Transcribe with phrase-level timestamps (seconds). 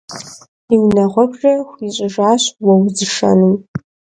[0.73, 3.55] И унагъуэбжэр хуищӏыжащ уэ узышэнум.